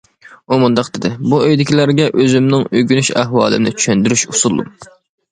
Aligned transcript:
ئۇ 0.53 0.57
مۇنداق 0.61 0.87
دېدى: 0.93 1.09
بۇ 1.33 1.41
ئۆيدىكىلەرگە 1.47 2.07
ئۆزۈمنىڭ 2.23 2.63
ئۆگىنىش 2.79 3.11
ئەھۋالىمنى 3.23 3.75
چۈشەندۈرۈش 3.75 4.25
ئۇسۇلۇم. 4.31 4.73